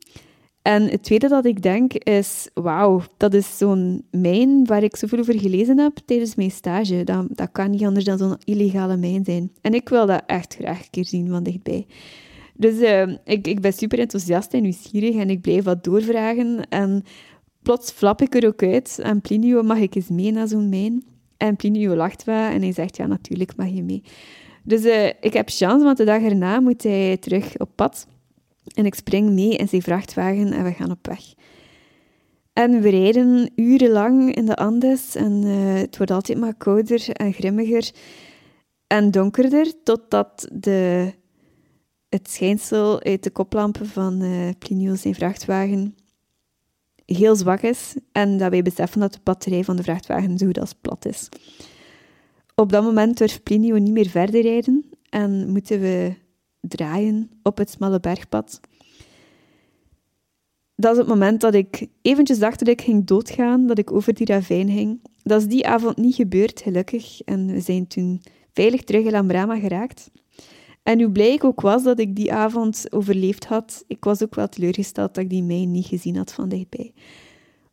En 0.62 0.82
het 0.82 1.02
tweede 1.02 1.28
dat 1.28 1.44
ik 1.44 1.62
denk 1.62 1.94
is, 1.94 2.48
wauw, 2.54 3.02
dat 3.16 3.34
is 3.34 3.58
zo'n 3.58 4.04
mijn 4.10 4.66
waar 4.66 4.82
ik 4.82 4.96
zoveel 4.96 5.18
over 5.18 5.40
gelezen 5.40 5.78
heb 5.78 5.96
tijdens 6.04 6.34
mijn 6.34 6.50
stage. 6.50 7.04
Dat, 7.04 7.26
dat 7.28 7.48
kan 7.52 7.70
niet 7.70 7.84
anders 7.84 8.04
dan 8.04 8.18
zo'n 8.18 8.36
illegale 8.44 8.96
mijn 8.96 9.24
zijn. 9.24 9.52
En 9.60 9.74
ik 9.74 9.88
wil 9.88 10.06
dat 10.06 10.22
echt 10.26 10.54
graag 10.54 10.78
een 10.78 10.90
keer 10.90 11.04
zien 11.04 11.28
van 11.28 11.42
dichtbij. 11.42 11.86
Dus 12.54 12.74
uh, 12.74 13.16
ik, 13.24 13.46
ik 13.46 13.60
ben 13.60 13.72
super 13.72 13.98
enthousiast 13.98 14.52
en 14.52 14.62
nieuwsgierig 14.62 15.14
en 15.14 15.30
ik 15.30 15.40
blijf 15.40 15.64
wat 15.64 15.84
doorvragen. 15.84 16.68
En 16.68 17.02
plots 17.62 17.90
flap 17.90 18.22
ik 18.22 18.34
er 18.34 18.46
ook 18.46 18.62
uit. 18.62 18.98
En 19.02 19.20
Plinio, 19.20 19.62
mag 19.62 19.78
ik 19.78 19.94
eens 19.94 20.08
mee 20.08 20.32
naar 20.32 20.48
zo'n 20.48 20.68
mijn? 20.68 21.04
En 21.36 21.56
Plinio 21.56 21.94
lacht 21.94 22.24
wel 22.24 22.50
en 22.50 22.62
hij 22.62 22.72
zegt, 22.72 22.96
ja, 22.96 23.06
natuurlijk 23.06 23.56
mag 23.56 23.68
je 23.68 23.82
mee. 23.82 24.02
Dus 24.68 24.84
uh, 24.84 25.06
ik 25.06 25.32
heb 25.32 25.48
chance, 25.50 25.84
want 25.84 25.96
de 25.96 26.04
dag 26.04 26.22
erna 26.22 26.60
moet 26.60 26.82
hij 26.82 27.16
terug 27.16 27.58
op 27.58 27.70
pad. 27.74 28.06
En 28.74 28.86
ik 28.86 28.94
spring 28.94 29.30
mee 29.30 29.56
in 29.56 29.68
zijn 29.68 29.82
vrachtwagen 29.82 30.52
en 30.52 30.64
we 30.64 30.72
gaan 30.72 30.90
op 30.90 31.06
weg. 31.06 31.20
En 32.52 32.80
we 32.80 32.88
rijden 32.88 33.50
urenlang 33.54 34.34
in 34.34 34.46
de 34.46 34.56
Andes 34.56 35.14
en 35.14 35.42
uh, 35.44 35.74
het 35.74 35.96
wordt 35.96 36.12
altijd 36.12 36.38
maar 36.38 36.54
kouder 36.54 37.10
en 37.10 37.32
grimmiger 37.32 37.90
en 38.86 39.10
donkerder, 39.10 39.72
totdat 39.82 40.48
de, 40.52 41.12
het 42.08 42.30
schijnsel 42.30 43.02
uit 43.02 43.22
de 43.22 43.30
koplampen 43.30 43.86
van 43.86 44.22
uh, 44.22 44.48
Plinio 44.58 44.94
zijn 44.94 45.14
vrachtwagen 45.14 45.94
heel 47.04 47.36
zwak 47.36 47.60
is 47.60 47.94
en 48.12 48.38
dat 48.38 48.50
wij 48.50 48.62
beseffen 48.62 49.00
dat 49.00 49.12
de 49.12 49.20
batterij 49.22 49.64
van 49.64 49.76
de 49.76 49.82
vrachtwagen 49.82 50.38
zo 50.38 50.46
goed 50.46 50.60
als 50.60 50.74
plat 50.80 51.06
is. 51.06 51.28
Op 52.60 52.72
dat 52.72 52.82
moment 52.82 53.18
durft 53.18 53.42
Plinio 53.42 53.78
niet 53.78 53.92
meer 53.92 54.08
verder 54.08 54.42
rijden 54.42 54.84
en 55.10 55.48
moeten 55.48 55.80
we 55.80 56.14
draaien 56.60 57.30
op 57.42 57.58
het 57.58 57.70
smalle 57.70 58.00
bergpad. 58.00 58.60
Dat 60.74 60.92
is 60.92 60.98
het 60.98 61.06
moment 61.06 61.40
dat 61.40 61.54
ik 61.54 61.86
eventjes 62.02 62.38
dacht 62.38 62.58
dat 62.58 62.68
ik 62.68 62.80
ging 62.80 63.06
doodgaan, 63.06 63.66
dat 63.66 63.78
ik 63.78 63.92
over 63.92 64.14
die 64.14 64.26
ravijn 64.26 64.70
ging. 64.70 65.00
Dat 65.22 65.40
is 65.40 65.46
die 65.46 65.66
avond 65.66 65.96
niet 65.96 66.14
gebeurd, 66.14 66.60
gelukkig. 66.60 67.20
En 67.22 67.46
we 67.46 67.60
zijn 67.60 67.86
toen 67.86 68.22
veilig 68.52 68.82
terug 68.82 69.04
in 69.04 69.10
Lambrama 69.10 69.58
geraakt. 69.58 70.10
En 70.82 71.00
hoe 71.00 71.12
blij 71.12 71.32
ik 71.32 71.44
ook 71.44 71.60
was 71.60 71.82
dat 71.82 71.98
ik 71.98 72.16
die 72.16 72.32
avond 72.32 72.86
overleefd 72.90 73.46
had, 73.46 73.84
ik 73.86 74.04
was 74.04 74.22
ook 74.22 74.34
wel 74.34 74.48
teleurgesteld 74.48 75.14
dat 75.14 75.24
ik 75.24 75.30
die 75.30 75.42
mij 75.42 75.64
niet 75.64 75.86
gezien 75.86 76.16
had 76.16 76.32
van 76.32 76.48
dichtbij. 76.48 76.92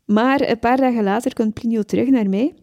Maar 0.06 0.50
een 0.50 0.60
paar 0.60 0.78
dagen 0.78 1.04
later 1.04 1.34
komt 1.34 1.54
Plinio 1.54 1.82
terug 1.82 2.10
naar 2.10 2.30
mij 2.30 2.54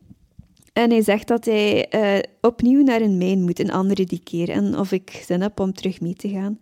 en 0.73 0.91
hij 0.91 1.03
zegt 1.03 1.29
dat 1.29 1.45
hij 1.45 1.87
uh, 1.95 2.19
opnieuw 2.41 2.83
naar 2.83 3.01
een 3.01 3.19
mijn 3.19 3.43
moet, 3.43 3.59
een 3.59 3.73
andere 3.73 4.05
die 4.05 4.21
keer. 4.25 4.49
En 4.49 4.79
of 4.79 4.93
ik 4.93 5.23
zin 5.27 5.41
heb 5.41 5.61
om 5.61 5.73
terug 5.73 6.01
mee 6.01 6.15
te 6.15 6.29
gaan. 6.29 6.59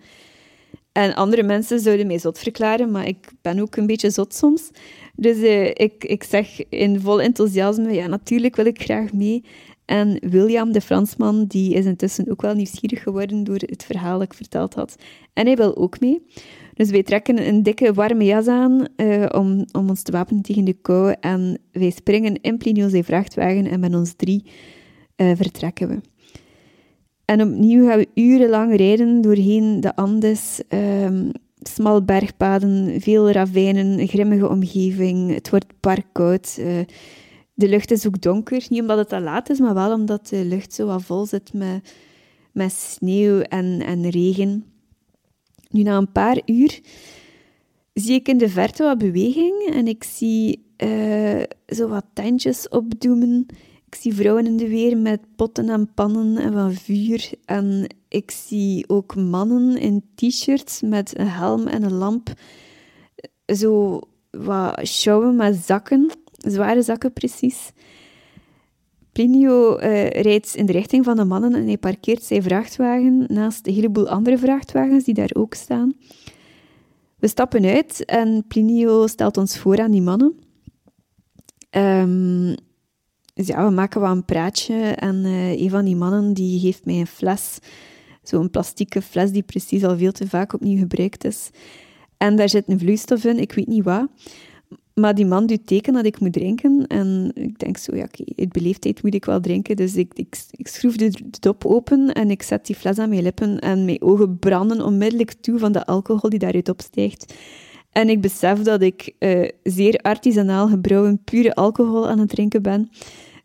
En 0.93 1.14
andere 1.14 1.43
mensen 1.43 1.81
zouden 1.81 2.07
mij 2.07 2.19
zot 2.19 2.38
verklaren, 2.38 2.90
maar 2.90 3.07
ik 3.07 3.31
ben 3.43 3.59
ook 3.59 3.76
een 3.76 3.87
beetje 3.87 4.11
zot 4.11 4.35
soms. 4.35 4.71
Dus 5.14 5.37
uh, 5.37 5.67
ik, 5.67 6.05
ik 6.05 6.23
zeg 6.23 6.69
in 6.69 7.00
vol 7.00 7.21
enthousiasme, 7.21 7.93
ja, 7.93 8.07
natuurlijk 8.07 8.57
wil 8.57 8.67
ik 8.67 8.83
graag 8.83 9.12
mee. 9.12 9.45
En 9.85 10.19
William, 10.31 10.73
de 10.73 10.81
Fransman, 10.81 11.45
die 11.45 11.75
is 11.75 11.85
intussen 11.85 12.31
ook 12.31 12.43
wel 12.43 12.55
nieuwsgierig 12.55 13.02
geworden 13.02 13.45
door 13.45 13.59
het 13.59 13.85
verhaal 13.85 14.19
dat 14.19 14.26
ik 14.26 14.35
verteld 14.35 14.75
had. 14.75 14.97
En 15.33 15.47
hij 15.47 15.57
wil 15.57 15.76
ook 15.76 16.00
mee. 16.00 16.26
Dus 16.75 16.91
wij 16.91 17.03
trekken 17.03 17.47
een 17.47 17.62
dikke 17.62 17.93
warme 17.93 18.25
jas 18.25 18.47
aan 18.47 18.87
uh, 18.97 19.27
om, 19.33 19.65
om 19.73 19.89
ons 19.89 20.03
te 20.03 20.12
wapenen 20.12 20.43
tegen 20.43 20.65
de 20.65 20.77
kou. 20.83 21.15
En 21.21 21.59
wij 21.73 21.91
springen 21.91 22.41
in 22.41 22.59
Plinio's 22.59 23.05
vrachtwagen 23.05 23.67
en 23.67 23.81
met 23.81 23.95
ons 23.95 24.12
drie 24.12 24.45
uh, 25.17 25.33
vertrekken 25.35 25.89
we. 25.89 26.00
En 27.25 27.43
opnieuw 27.43 27.87
gaan 27.87 27.99
we 27.99 28.09
urenlang 28.15 28.77
rijden 28.77 29.21
doorheen 29.21 29.81
de 29.81 29.97
Andes. 29.97 30.61
Um, 30.69 31.31
smal 31.62 32.05
bergpaden, 32.05 33.00
veel 33.00 33.31
ravijnen, 33.31 34.09
grimmige 34.09 34.49
omgeving. 34.49 35.35
Het 35.35 35.50
wordt 35.50 35.81
parkoud. 35.81 36.57
Uh, 36.59 36.67
de 37.55 37.69
lucht 37.69 37.91
is 37.91 38.07
ook 38.07 38.21
donker. 38.21 38.67
Niet 38.69 38.81
omdat 38.81 38.99
het 38.99 39.09
te 39.09 39.21
laat 39.21 39.50
is, 39.50 39.59
maar 39.59 39.75
wel 39.75 39.93
omdat 39.93 40.29
de 40.29 40.45
lucht 40.45 40.73
zo 40.73 40.87
wat 40.87 41.03
vol 41.03 41.27
zit 41.27 41.53
met, 41.53 41.95
met 42.53 42.73
sneeuw 42.73 43.41
en, 43.41 43.83
en 43.87 44.11
regen. 44.11 44.65
Nu, 45.71 45.83
na 45.83 45.97
een 45.97 46.12
paar 46.12 46.41
uur 46.47 46.81
zie 47.95 48.15
ik 48.15 48.29
in 48.29 48.39
de 48.39 48.49
verte 48.49 48.83
wat 48.83 48.99
beweging 48.99 49.71
en 49.73 49.89
ik 49.89 50.05
zie 50.05 50.65
uh, 50.85 51.43
zo 51.67 51.89
wat 51.89 52.05
tentjes 52.12 52.69
opdoemen. 52.69 53.47
Ik 53.87 53.95
zie 53.95 54.15
vrouwen 54.15 54.47
in 54.47 54.57
de 54.57 54.69
weer 54.69 54.99
met 54.99 55.21
potten 55.37 55.69
en 55.69 55.95
pannen 55.95 56.37
en 56.37 56.53
van 56.53 56.73
vuur. 56.73 57.31
En 57.45 57.95
ik 58.09 58.31
zie 58.31 58.89
ook 58.89 59.17
mannen 59.17 59.77
in 59.77 60.05
t-shirts 60.15 60.81
met 60.81 61.19
een 61.19 61.29
helm 61.29 61.67
en 61.67 61.83
een 61.83 61.93
lamp. 61.93 62.33
Zo 63.47 64.00
wat 64.31 64.87
sjouwen 64.87 65.37
met 65.37 65.57
zakken, 65.57 66.11
zware 66.37 66.83
zakken 66.83 67.12
precies. 67.12 67.73
Plinio 69.21 69.79
uh, 69.79 70.09
rijdt 70.09 70.55
in 70.55 70.67
de 70.67 70.73
richting 70.73 71.05
van 71.05 71.17
de 71.17 71.25
mannen 71.25 71.55
en 71.55 71.67
hij 71.67 71.79
parkeert 71.79 72.23
zijn 72.23 72.43
vrachtwagen 72.43 73.25
naast 73.29 73.67
een 73.67 73.75
heleboel 73.75 74.09
andere 74.09 74.39
vrachtwagens 74.39 75.05
die 75.05 75.15
daar 75.15 75.31
ook 75.33 75.55
staan. 75.55 75.93
We 77.19 77.29
stappen 77.29 77.65
uit 77.65 78.05
en 78.05 78.45
Plinio 78.49 79.07
stelt 79.07 79.37
ons 79.37 79.59
voor 79.59 79.81
aan 79.81 79.91
die 79.91 80.03
mannen. 80.03 80.35
Um, 81.71 82.55
dus 83.35 83.47
ja, 83.47 83.67
we 83.67 83.75
maken 83.75 84.00
wel 84.00 84.11
een 84.11 84.25
praatje 84.25 84.75
en 84.83 85.25
uh, 85.25 85.61
een 85.61 85.71
van 85.71 85.85
die 85.85 85.97
mannen 85.97 86.33
die 86.33 86.61
geeft 86.61 86.85
mij 86.85 87.00
een 87.00 87.07
fles, 87.07 87.59
zo'n 88.23 88.50
plastieke 88.50 89.03
fles 89.03 89.33
die 89.33 89.43
precies 89.43 89.85
al 89.85 89.99
veel 89.99 90.12
te 90.12 90.29
vaak 90.29 90.53
opnieuw 90.53 90.79
gebruikt 90.79 91.25
is. 91.25 91.50
En 92.17 92.37
daar 92.37 92.49
zit 92.49 92.69
een 92.69 92.79
vloeistof 92.79 93.25
in, 93.25 93.39
ik 93.39 93.53
weet 93.53 93.67
niet 93.67 93.85
wat. 93.85 94.09
Maar 95.00 95.14
die 95.14 95.26
man 95.26 95.47
doet 95.47 95.66
teken 95.66 95.92
dat 95.92 96.04
ik 96.04 96.21
moet 96.21 96.33
drinken. 96.33 96.87
En 96.87 97.30
ik 97.35 97.59
denk 97.59 97.76
zo, 97.76 97.97
ja, 97.97 98.04
oké, 98.04 98.25
uit 98.37 98.52
beleefdheid 98.52 99.02
moet 99.02 99.14
ik 99.14 99.25
wel 99.25 99.40
drinken. 99.40 99.76
Dus 99.76 99.97
ik, 99.97 100.12
ik, 100.14 100.45
ik 100.50 100.69
schroef 100.69 100.97
de, 100.97 101.12
dop 101.40 101.66
open 101.66 102.12
en 102.12 102.30
ik 102.30 102.42
zet 102.42 102.66
die 102.66 102.76
fles 102.76 102.99
aan 102.99 103.09
mijn 103.09 103.23
lippen. 103.23 103.59
En 103.59 103.85
mijn 103.85 104.02
ogen 104.02 104.38
branden 104.38 104.85
onmiddellijk 104.85 105.33
toe 105.33 105.59
van 105.59 105.73
de 105.73 105.87
alcohol 105.87 106.30
die 106.30 106.38
daaruit 106.38 106.69
opstijgt. 106.69 107.35
En 107.92 108.09
ik 108.09 108.21
besef 108.21 108.59
dat 108.59 108.83
ik 108.83 109.14
uh, 109.19 109.49
zeer 109.62 109.99
artisanaal 109.99 110.69
gebrouwen 110.69 111.21
pure 111.25 111.54
alcohol 111.54 112.09
aan 112.09 112.19
het 112.19 112.28
drinken 112.28 112.62
ben. 112.62 112.90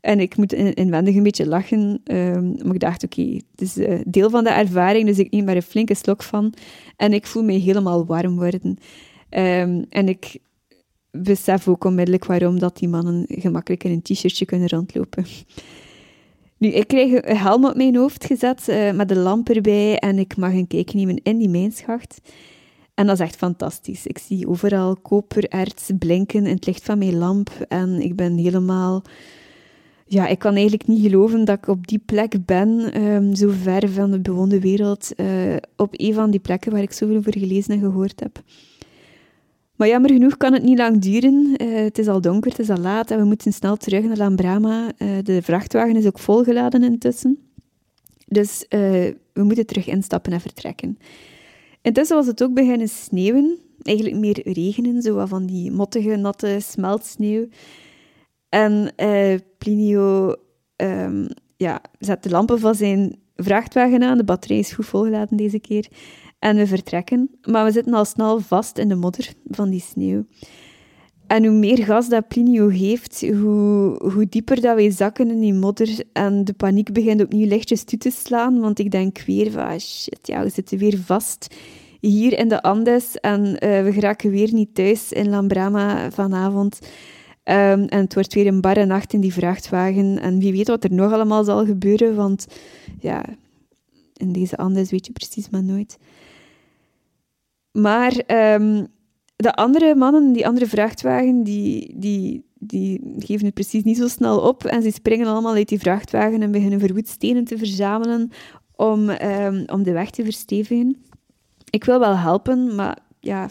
En 0.02 0.20
ik 0.20 0.38
moet 0.38 0.54
inwendig 0.54 1.16
een 1.16 1.24
beetje 1.24 1.48
lachen. 1.48 2.02
Um, 2.04 2.72
ik 2.72 2.80
dacht, 2.80 3.04
oké, 3.04 3.22
het 3.22 3.62
is 3.62 3.78
uh, 3.78 4.00
deel 4.08 4.30
van 4.30 4.44
de 4.44 4.50
ervaring, 4.50 5.08
dus 5.08 5.20
ik 5.20 5.32
neem 5.32 5.46
maar 5.46 5.56
een 5.56 5.62
flinke 5.62 5.96
slok 5.96 6.24
van. 6.24 6.54
En 6.96 7.14
ik 7.14 7.26
voel 7.26 7.44
me 7.44 7.52
helemaal 7.52 8.06
warm 8.06 8.36
worden. 8.36 8.78
Um, 9.30 9.86
en 9.90 10.08
ik 10.08 10.38
besef 11.24 11.68
ook 11.68 11.84
onmiddellijk 11.84 12.26
waarom 12.26 12.60
dat 12.60 12.78
die 12.78 12.88
mannen 12.88 13.26
gemakkelijk 13.28 13.84
in 13.84 13.92
een 13.92 14.02
t-shirtje 14.02 14.46
kunnen 14.46 14.68
rondlopen. 14.68 15.26
Nu, 16.58 16.68
ik 16.68 16.88
krijg 16.88 17.12
een 17.12 17.38
helm 17.38 17.66
op 17.66 17.76
mijn 17.76 17.96
hoofd 17.96 18.26
gezet 18.26 18.68
uh, 18.70 18.92
met 18.92 19.12
een 19.12 19.18
lamp 19.18 19.50
erbij 19.50 20.00
en 20.00 20.20
ik 20.20 20.38
mag 20.38 20.52
een 20.52 20.68
kijkje 20.68 20.98
nemen 20.98 21.24
in 21.24 21.38
die 21.38 21.50
mijnschacht. 21.50 22.22
En 22.94 23.06
dat 23.06 23.20
is 23.20 23.26
echt 23.26 23.36
fantastisch. 23.36 24.08
Ik 24.08 24.18
zie 24.18 24.48
overal 24.48 24.96
kopererts 24.96 25.90
blinken 26.00 26.46
in 26.46 26.56
het 26.56 26.66
licht 26.66 26.84
van 26.84 26.98
mijn 26.98 27.18
lamp 27.18 27.50
en 27.68 28.02
ik 28.02 28.16
ben 28.16 28.38
helemaal... 28.38 29.02
Ja, 30.08 30.28
ik 30.28 30.40
kan 30.40 30.54
eigenlijk 30.54 30.88
niet 30.88 31.02
geloven 31.02 31.46
dat 31.46 31.58
ik 31.58 31.68
op 31.68 31.88
die 31.88 32.02
plek 32.06 32.46
ben, 32.46 33.02
um, 33.02 33.36
zo 33.36 33.50
ver 33.62 33.90
van 33.90 34.12
de 34.12 34.20
bewoonde 34.20 34.60
wereld, 34.60 35.12
uh, 35.16 35.56
op 35.76 35.90
een 35.92 36.14
van 36.14 36.32
die 36.32 36.40
plekken 36.40 36.72
waar 36.72 36.82
ik 36.82 36.92
zoveel 36.92 37.18
over 37.18 37.38
gelezen 37.38 37.74
en 37.74 37.80
gehoord 37.80 38.20
heb. 38.20 38.44
Maar 39.76 39.88
jammer 39.88 40.12
genoeg 40.12 40.38
kan 40.38 40.54
het 40.54 40.64
niet 40.64 40.78
lang 40.78 41.02
duren. 41.02 41.54
Uh, 41.62 41.76
het 41.76 41.98
is 41.98 42.08
al 42.08 42.22
donker, 42.22 42.52
het 42.52 42.60
is 42.60 42.70
al 42.70 42.78
laat 42.78 43.12
en 43.12 43.20
we 43.20 43.26
moeten 43.26 43.54
snel 43.54 43.76
terug 43.76 44.04
naar 44.04 44.18
Lambrama. 44.18 44.92
Uh, 44.98 45.10
de 45.24 45.42
vrachtwagen 45.42 45.96
is 45.96 46.06
ook 46.06 46.20
volgeladen 46.20 46.84
intussen. 46.84 47.40
Dus 48.28 48.66
uh, 48.70 48.80
we 49.34 49.44
moeten 49.44 49.66
terug 49.66 49.88
instappen 49.88 50.32
en 50.32 50.42
vertrekken. 50.42 50.98
Intussen 51.82 52.16
was 52.16 52.28
het 52.28 52.44
ook 52.44 52.54
beginnen 52.54 52.90
sneeuwen. 52.90 53.58
Eigenlijk 53.82 54.18
meer 54.18 54.54
regenen, 54.54 55.02
zo 55.02 55.26
van 55.26 55.46
die 55.46 55.72
mottige, 55.72 56.16
natte 56.16 56.58
smeltsneeuw. 56.62 57.48
En 58.50 58.94
Plinio 59.58 60.36
um, 60.76 61.28
ja, 61.58 61.82
zet 62.00 62.24
de 62.24 62.30
lampen 62.30 62.60
van 62.60 62.76
zijn 62.76 63.20
vrachtwagen 63.36 64.04
aan. 64.04 64.18
De 64.18 64.24
batterij 64.24 64.58
is 64.58 64.74
goed 64.74 64.86
volgeladen 64.86 65.38
deze 65.38 65.60
keer. 65.60 65.88
En 66.40 66.56
we 66.56 66.68
vertrekken, 66.68 67.30
maar 67.42 67.66
we 67.66 67.72
zitten 67.72 67.94
al 67.94 68.06
snel 68.06 68.40
vast 68.40 68.78
in 68.78 68.88
de 68.88 68.96
modder 68.96 69.34
van 69.46 69.70
die 69.70 69.82
sneeuw. 69.82 70.26
En 71.28 71.46
hoe 71.46 71.56
meer 71.56 71.84
gas 71.84 72.10
dat 72.10 72.28
Plinio 72.28 72.68
geeft, 72.70 73.22
hoe, 73.22 74.10
hoe 74.14 74.26
dieper 74.30 74.62
dat 74.62 74.76
wij 74.76 74.92
zakken 74.92 75.30
in 75.30 75.40
die 75.40 75.54
modder. 75.54 75.90
En 76.14 76.44
de 76.44 76.54
paniek 76.54 76.94
begint 76.94 77.22
opnieuw 77.22 77.48
lichtjes 77.48 77.84
toe 77.84 78.00
te 78.00 78.12
slaan, 78.12 78.60
want 78.60 78.80
ik 78.80 78.92
denk 78.92 79.20
weer 79.20 79.52
van, 79.52 79.64
ah, 79.64 79.80
shit, 79.80 80.20
ja, 80.22 80.44
we 80.44 80.50
zitten 80.50 80.78
weer 80.78 80.98
vast 80.98 81.56
hier 82.00 82.38
in 82.38 82.48
de 82.48 82.62
Andes 82.62 83.16
en 83.16 83.46
uh, 83.46 83.84
we 83.84 83.90
geraken 83.94 84.32
weer 84.32 84.54
niet 84.54 84.76
thuis 84.76 85.12
in 85.12 85.30
Lambrama 85.30 86.12
vanavond. 86.12 86.80
Um, 87.44 87.86
en 87.86 88.00
het 88.00 88.14
wordt 88.14 88.34
weer 88.34 88.48
een 88.48 88.62
barre 88.62 88.86
nacht 88.86 89.14
in 89.14 89.20
die 89.20 89.34
vrachtwagen. 89.34 90.20
En 90.20 90.40
wie 90.40 90.52
weet 90.52 90.68
wat 90.68 90.84
er 90.84 90.94
nog 90.94 91.12
allemaal 91.12 91.44
zal 91.44 91.66
gebeuren, 91.66 92.16
want 92.16 92.48
ja, 93.00 93.24
in 94.18 94.32
deze 94.32 94.58
Andes 94.58 94.92
weet 94.92 95.06
je 95.06 95.12
precies 95.12 95.50
maar 95.50 95.64
nooit. 95.64 95.98
Maar 97.72 98.12
um, 98.54 98.88
de 99.36 99.54
andere 99.54 99.96
mannen, 99.96 100.34
die 100.34 100.48
andere 100.48 100.68
vrachtwagen, 100.68 101.44
die, 101.44 101.94
die, 101.98 102.46
die 102.54 103.16
geven 103.18 103.46
het 103.46 103.54
precies 103.54 103.84
niet 103.84 103.98
zo 103.98 104.08
snel 104.08 104.40
op. 104.40 104.66
En 104.66 104.82
ze 104.82 104.92
springen 104.92 105.28
allemaal 105.28 105.54
uit 105.54 105.70
die 105.70 105.80
vrachtwagen 105.80 106.42
en 106.42 106.52
beginnen 106.52 106.80
verwoed 106.80 107.08
stenen 107.08 107.44
te 107.44 107.58
verzamelen 107.58 108.30
om, 108.76 109.10
um, 109.10 109.64
om 109.72 109.84
de 109.84 109.92
weg 109.92 110.10
te 110.10 110.24
verstevigen. 110.24 110.98
Ik 111.70 111.84
wil 111.84 112.00
wel 112.00 112.18
helpen, 112.18 112.76
maar 112.76 112.98
ja, 113.20 113.50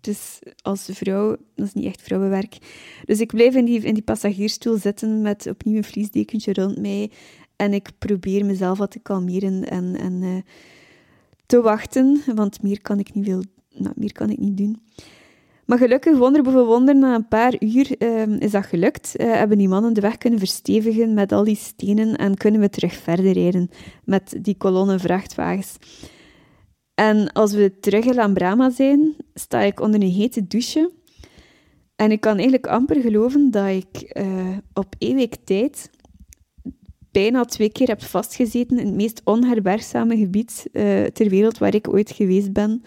dus 0.00 0.38
als 0.62 0.88
vrouw, 0.92 1.36
dat 1.54 1.66
is 1.66 1.72
niet 1.72 1.84
echt 1.84 2.02
vrouwenwerk. 2.02 2.58
Dus 3.04 3.20
ik 3.20 3.34
blijf 3.34 3.54
in 3.54 3.64
die, 3.64 3.80
in 3.80 3.94
die 3.94 4.02
passagiersstoel 4.02 4.76
zitten 4.76 5.22
met 5.22 5.46
opnieuw 5.46 5.76
een 5.76 5.84
vliesdekentje 5.84 6.52
rond 6.52 6.78
mij. 6.78 7.10
En 7.62 7.72
ik 7.72 7.90
probeer 7.98 8.44
mezelf 8.44 8.78
wat 8.78 8.90
te 8.90 8.98
kalmeren 8.98 9.68
en, 9.68 9.96
en 9.96 10.22
uh, 10.22 10.36
te 11.46 11.60
wachten, 11.60 12.22
want 12.34 12.62
meer 12.62 12.80
kan 12.80 12.98
ik 12.98 13.14
niet 13.14 13.24
veel 13.24 13.42
nou, 13.74 13.94
meer 13.96 14.12
kan 14.12 14.30
ik 14.30 14.38
niet 14.38 14.56
doen. 14.56 14.82
Maar 15.66 15.78
gelukkig, 15.78 16.16
wonder 16.16 16.42
boven 16.42 16.66
wonder, 16.66 16.96
na 16.96 17.14
een 17.14 17.28
paar 17.28 17.54
uur 17.58 17.94
uh, 17.98 18.40
is 18.40 18.50
dat 18.50 18.66
gelukt. 18.66 19.14
Uh, 19.16 19.32
hebben 19.32 19.58
die 19.58 19.68
mannen 19.68 19.92
de 19.92 20.00
weg 20.00 20.18
kunnen 20.18 20.38
verstevigen 20.38 21.14
met 21.14 21.32
al 21.32 21.44
die 21.44 21.56
stenen 21.56 22.16
en 22.16 22.34
kunnen 22.34 22.60
we 22.60 22.70
terug 22.70 22.94
verder 22.94 23.32
rijden 23.32 23.70
met 24.04 24.38
die 24.40 24.56
kolonnen 24.56 25.00
vrachtwagens. 25.00 25.76
En 26.94 27.32
als 27.32 27.52
we 27.52 27.78
terug 27.80 28.04
in 28.04 28.14
Lambrama 28.14 28.70
zijn, 28.70 29.16
sta 29.34 29.60
ik 29.60 29.80
onder 29.80 30.02
een 30.02 30.10
hete 30.10 30.46
douche. 30.46 30.90
En 31.96 32.10
ik 32.10 32.20
kan 32.20 32.34
eigenlijk 32.34 32.66
amper 32.66 33.00
geloven 33.00 33.50
dat 33.50 33.68
ik 33.68 34.18
uh, 34.18 34.56
op 34.72 34.94
één 34.98 35.16
week 35.16 35.36
tijd 35.44 35.90
bijna 37.12 37.44
twee 37.44 37.72
keer 37.72 37.86
heb 37.86 38.02
vastgezeten 38.02 38.78
in 38.78 38.86
het 38.86 38.94
meest 38.94 39.20
onherbergzame 39.24 40.16
gebied 40.16 40.66
uh, 40.72 41.04
ter 41.04 41.28
wereld 41.28 41.58
waar 41.58 41.74
ik 41.74 41.92
ooit 41.92 42.10
geweest 42.10 42.52
ben. 42.52 42.82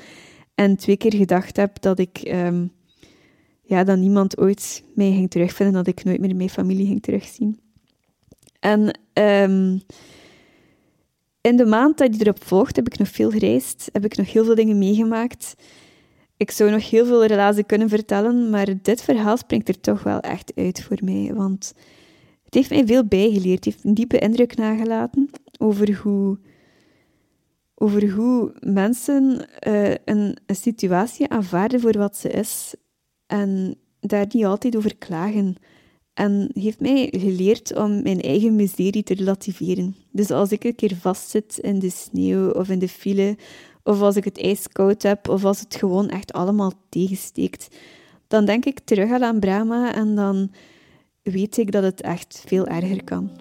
En 0.56 0.76
twee 0.76 0.98
keer 0.98 1.16
gedacht 1.16 1.58
heb 1.58 1.82
dat 1.82 2.00
ik... 2.00 2.22
Um, 2.28 2.72
ja, 3.68 3.84
dat 3.84 3.98
niemand 3.98 4.38
ooit 4.38 4.84
mij 4.96 5.12
ging 5.12 5.30
terugvinden, 5.30 5.76
dat 5.76 5.88
ik 5.88 6.04
nooit 6.04 6.20
meer 6.20 6.36
mijn 6.36 6.50
familie 6.50 6.86
ging 6.86 7.02
terugzien. 7.02 7.60
En 8.60 9.00
um, 9.14 9.82
in 11.42 11.56
de 11.56 11.66
maand 11.66 11.98
dat 11.98 12.16
je 12.16 12.22
erop 12.22 12.44
volgt, 12.44 12.76
heb 12.76 12.88
ik 12.88 12.98
nog 12.98 13.08
veel 13.08 13.32
gereisd, 13.32 13.90
heb 13.92 14.06
ik 14.06 14.18
nog 14.18 14.32
heel 14.32 14.46
veel 14.46 14.56
dingen 14.56 14.78
meegemaakt. 14.78 15.56
Ik 16.38 16.52
zou 16.52 16.72
nog 16.72 16.90
heel 16.90 17.06
veel 17.06 17.26
relaties 17.26 17.64
kunnen 17.66 17.90
vertellen, 17.90 18.50
maar 18.50 18.68
dit 18.82 19.02
verhaal 19.02 19.38
springt 19.38 19.68
er 19.68 19.80
toch 19.80 20.04
wel 20.04 20.20
echt 20.20 20.52
uit 20.56 20.84
voor 20.84 20.98
mij. 21.02 21.32
Want 21.34 21.74
heeft 22.56 22.70
mij 22.70 22.86
veel 22.86 23.06
bijgeleerd. 23.06 23.66
Het 23.66 23.74
heeft 23.74 23.84
een 23.84 23.94
diepe 23.94 24.20
indruk 24.20 24.56
nagelaten 24.56 25.30
over 25.58 26.00
hoe, 26.04 26.38
over 27.76 28.12
hoe 28.12 28.54
mensen 28.60 29.48
uh, 29.68 29.90
een, 29.90 30.38
een 30.46 30.56
situatie 30.56 31.30
aanvaarden 31.30 31.80
voor 31.80 31.98
wat 31.98 32.18
ze 32.18 32.30
is 32.30 32.76
en 33.28 33.76
daar 34.00 34.26
niet 34.32 34.46
altijd 34.46 34.76
over 34.76 34.96
klagen. 34.96 35.56
En 36.14 36.50
heeft 36.54 36.80
mij 36.80 37.08
geleerd 37.12 37.76
om 37.76 38.02
mijn 38.02 38.22
eigen 38.22 38.56
miserie 38.56 39.04
te 39.04 39.14
relativeren. 39.14 39.96
Dus 40.12 40.32
als 40.32 40.52
ik 40.52 40.64
een 40.64 40.76
keer 40.76 40.96
vastzit 40.96 41.58
in 41.58 41.80
de 41.80 41.90
sneeuw 41.90 42.52
of 42.52 42.70
in 42.70 42.80
de 42.80 42.88
file, 42.88 43.38
of 43.84 44.02
als 44.02 44.16
ik 44.16 44.24
het 44.24 44.42
ijskoud 44.42 45.02
heb, 45.02 45.30
of 45.30 45.46
als 45.46 45.60
het 45.60 45.76
gewoon 45.76 46.10
echt 46.10 46.34
allemaal 46.34 46.72
tegensteekt, 46.90 47.76
dan 48.28 48.46
denk 48.46 48.66
ik 48.66 48.80
terug 48.80 49.22
aan 49.22 49.40
Brahma 49.40 49.94
en 49.94 50.16
dan 50.16 50.52
weet 51.32 51.58
ik 51.58 51.72
dat 51.72 51.84
het 51.84 52.02
echt 52.02 52.44
veel 52.48 52.68
erger 52.68 53.04
kan. 53.04 53.32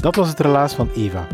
Dat 0.00 0.16
was 0.16 0.28
het 0.28 0.40
relaas 0.40 0.74
van 0.74 0.90
Eva. 0.94 1.26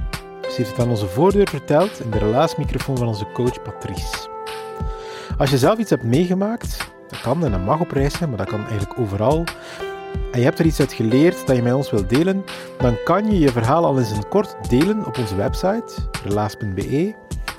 Ze 0.43 0.55
heeft 0.57 0.71
het 0.71 0.79
aan 0.79 0.91
onze 0.91 1.07
voordeur 1.07 1.49
verteld 1.49 2.01
in 2.01 2.11
de 2.11 2.19
relaasmicrofoon 2.19 2.97
van 2.97 3.07
onze 3.07 3.27
coach 3.33 3.63
Patrice. 3.63 4.32
Als 5.39 5.51
je 5.51 5.59
zelf 5.59 5.79
iets 5.79 5.91
hebt 5.91 6.05
meegemaakt, 6.05 6.77
dat 7.09 7.21
kan 7.21 7.45
en 7.45 7.51
dat 7.51 7.65
mag 7.65 7.81
op 7.81 7.91
reis 7.91 8.17
zijn, 8.17 8.29
maar 8.29 8.39
dat 8.39 8.49
kan 8.49 8.67
eigenlijk 8.67 8.99
overal, 8.99 9.45
en 10.33 10.39
je 10.39 10.45
hebt 10.45 10.59
er 10.59 10.67
iets 10.67 10.81
uit 10.81 10.93
geleerd 10.93 11.47
dat 11.47 11.57
je 11.57 11.63
met 11.63 11.73
ons 11.73 11.91
wilt 11.91 12.09
delen, 12.09 12.45
dan 12.79 12.97
kan 13.05 13.31
je 13.31 13.39
je 13.39 13.49
verhaal 13.49 13.85
al 13.85 13.99
eens 13.99 14.13
in 14.13 14.29
kort 14.29 14.57
delen 14.69 15.07
op 15.07 15.19
onze 15.19 15.37
website, 15.37 15.95
relaas.be, 16.25 17.15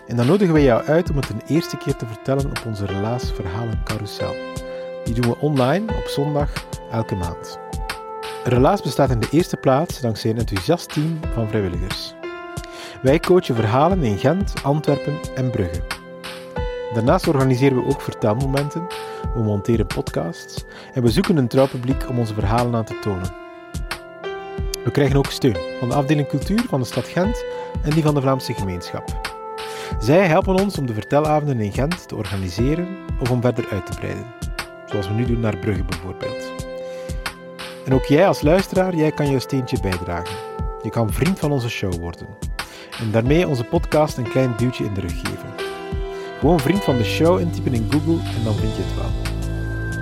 en 0.07 0.15
dan 0.15 0.25
nodigen 0.25 0.53
wij 0.53 0.63
jou 0.63 0.83
uit 0.83 1.09
om 1.09 1.15
het 1.15 1.29
een 1.29 1.41
eerste 1.47 1.77
keer 1.77 1.95
te 1.95 2.05
vertellen 2.05 2.45
op 2.45 2.63
onze 2.65 2.85
Relaas 2.85 3.31
Verhalen 3.31 3.81
Carousel. 3.83 4.35
Die 5.03 5.13
doen 5.13 5.31
we 5.31 5.39
online 5.39 5.93
op 5.95 6.07
zondag 6.07 6.49
elke 6.91 7.15
maand. 7.15 7.59
Relaas 8.43 8.81
bestaat 8.81 9.09
in 9.09 9.19
de 9.19 9.27
eerste 9.31 9.57
plaats 9.57 9.99
dankzij 9.99 10.29
een 10.29 10.37
enthousiast 10.37 10.93
team 10.93 11.19
van 11.33 11.47
vrijwilligers. 11.47 12.13
Wij 13.01 13.19
coachen 13.19 13.55
verhalen 13.55 14.03
in 14.03 14.17
Gent, 14.17 14.53
Antwerpen 14.63 15.19
en 15.35 15.51
Brugge. 15.51 16.02
Daarnaast 16.93 17.27
organiseren 17.27 17.77
we 17.77 17.89
ook 17.89 18.01
vertelmomenten, 18.01 18.87
we 19.33 19.43
monteren 19.43 19.87
podcasts 19.87 20.63
en 20.93 21.03
we 21.03 21.09
zoeken 21.09 21.37
een 21.37 21.47
trouw 21.47 21.67
publiek 21.67 22.09
om 22.09 22.19
onze 22.19 22.33
verhalen 22.33 22.75
aan 22.75 22.85
te 22.85 22.99
tonen. 22.99 23.33
We 24.83 24.91
krijgen 24.91 25.17
ook 25.17 25.25
steun 25.25 25.57
van 25.79 25.89
de 25.89 25.95
afdeling 25.95 26.27
cultuur 26.27 26.65
van 26.69 26.79
de 26.79 26.85
stad 26.85 27.07
Gent 27.07 27.45
en 27.83 27.89
die 27.89 28.03
van 28.03 28.13
de 28.13 28.21
Vlaamse 28.21 28.53
gemeenschap. 28.53 29.31
Zij 29.99 30.27
helpen 30.27 30.55
ons 30.55 30.77
om 30.77 30.85
de 30.85 30.93
vertelavonden 30.93 31.59
in 31.59 31.71
Gent 31.71 32.07
te 32.07 32.15
organiseren 32.15 32.87
of 33.19 33.31
om 33.31 33.41
verder 33.41 33.67
uit 33.71 33.85
te 33.85 33.95
breiden, 33.95 34.25
zoals 34.85 35.07
we 35.07 35.13
nu 35.13 35.25
doen 35.25 35.39
naar 35.39 35.57
Brugge 35.57 35.83
bijvoorbeeld. 35.83 36.51
En 37.85 37.93
ook 37.93 38.05
jij 38.05 38.27
als 38.27 38.41
luisteraar, 38.41 38.95
jij 38.95 39.11
kan 39.11 39.31
je 39.31 39.39
steentje 39.39 39.79
bijdragen. 39.81 40.35
Je 40.81 40.89
kan 40.89 41.13
vriend 41.13 41.39
van 41.39 41.51
onze 41.51 41.69
show 41.69 41.93
worden. 41.93 42.27
En 42.99 43.11
daarmee 43.11 43.47
onze 43.47 43.63
podcast 43.63 44.17
een 44.17 44.29
klein 44.29 44.53
duwtje 44.57 44.85
in 44.85 44.93
de 44.93 45.01
rug 45.01 45.19
geven. 45.19 45.52
Gewoon 46.43 46.59
vriend 46.59 46.83
van 46.83 46.97
de 46.97 47.03
show 47.03 47.39
intypen 47.39 47.73
in 47.73 47.87
Google 47.91 48.13
en 48.37 48.43
dan 48.43 48.53
vind 48.53 48.75
je 48.75 48.81
het 48.81 48.95
wel. 48.95 49.11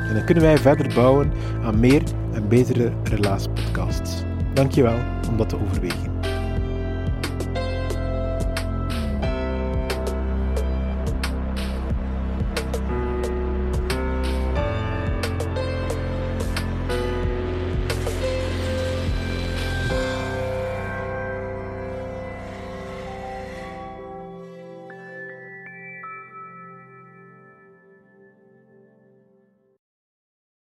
En 0.08 0.14
dan 0.14 0.26
kunnen 0.26 0.44
wij 0.44 0.58
verder 0.58 0.94
bouwen 0.94 1.32
aan 1.64 1.80
meer 1.80 2.04
en 2.34 2.48
betere 2.48 2.92
relatiepodcasts. 3.04 4.24
Dankjewel 4.54 4.98
om 5.30 5.38
dat 5.38 5.50
te 5.50 5.58
overwegen. 5.60 6.11